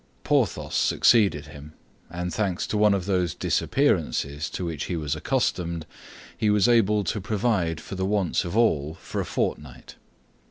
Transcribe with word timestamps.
Porthos 0.23 0.73
succeeded 0.73 1.45
him; 1.45 1.73
and 2.09 2.33
thanks 2.33 2.65
to 2.65 2.75
one 2.75 2.95
of 2.95 3.05
those 3.05 3.35
disappearances 3.35 4.49
to 4.49 4.65
which 4.65 4.85
he 4.85 4.95
was 4.95 5.15
accustomed, 5.15 5.85
he 6.35 6.49
was 6.49 6.67
able 6.67 7.03
to 7.03 7.21
provide 7.21 7.79
for 7.79 7.93
the 7.93 8.03
wants 8.07 8.43
of 8.43 8.57
all 8.57 8.95
for 8.95 9.21
a 9.21 9.25
fortnight. 9.25 9.97